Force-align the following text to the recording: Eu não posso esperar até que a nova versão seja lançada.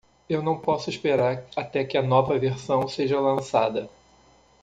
Eu 0.27 0.41
não 0.41 0.57
posso 0.59 0.89
esperar 0.89 1.43
até 1.55 1.83
que 1.85 1.95
a 1.95 2.01
nova 2.01 2.35
versão 2.39 2.87
seja 2.87 3.19
lançada. 3.19 3.87